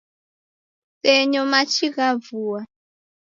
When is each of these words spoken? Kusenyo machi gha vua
Kusenyo 0.93 1.41
machi 1.51 1.87
gha 1.95 2.07
vua 2.25 2.59